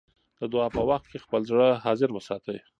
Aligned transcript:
د 0.39 0.41
دعا 0.53 0.67
په 0.75 0.81
وخت 0.89 1.05
کې 1.11 1.23
خپل 1.25 1.41
زړه 1.51 1.67
حاضر 1.83 2.09
وساتئ. 2.13 2.57